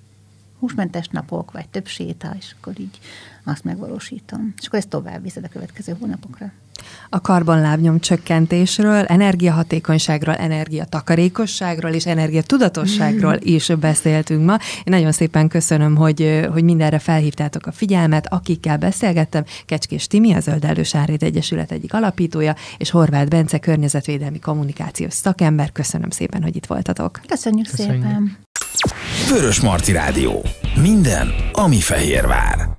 [0.59, 2.99] húsmentes napok, vagy több séta, és akkor így
[3.43, 4.53] azt megvalósítom.
[4.59, 6.51] És akkor ezt tovább viszed a következő hónapokra.
[7.09, 14.53] A karbonlábnyom csökkentésről, energiahatékonyságról, energiatakarékosságról és energiatudatosságról is beszéltünk ma.
[14.53, 18.27] Én nagyon szépen köszönöm, hogy, hogy mindenre felhívtátok a figyelmet.
[18.33, 25.13] Akikkel beszélgettem, Kecskés Timi, a Zöld Sárét Egyesület egyik alapítója, és Horváth Bence, környezetvédelmi kommunikációs
[25.13, 25.71] szakember.
[25.71, 27.19] Köszönöm szépen, hogy itt voltatok.
[27.27, 28.03] Köszönjük, Köszönjük.
[28.03, 28.37] szépen.
[29.27, 30.45] Vörös Marti Rádió.
[30.81, 32.78] Minden, ami Fehérvár.